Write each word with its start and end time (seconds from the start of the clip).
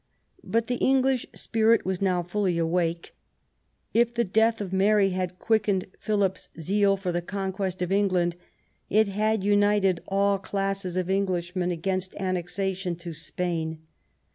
But 0.43 0.65
the 0.65 0.77
English 0.77 1.27
spirit 1.35 1.85
was 1.85 2.01
now 2.01 2.23
fully 2.23 2.57
awake. 2.57 3.13
If 3.93 4.11
the 4.15 4.23
death 4.23 4.59
of 4.59 4.73
Mary 4.73 5.11
had 5.11 5.37
quickened 5.37 5.85
Philip's 5.99 6.49
zeal 6.59 6.97
for 6.97 7.11
the 7.11 7.21
conquest 7.21 7.83
of 7.83 7.91
England, 7.91 8.35
it 8.89 9.09
had 9.09 9.43
united 9.43 10.01
all 10.07 10.39
classes 10.39 10.97
of 10.97 11.07
Englishmen 11.11 11.69
against 11.69 12.15
annexation 12.15 12.95
to 12.95 13.13
Spain. 13.13 13.83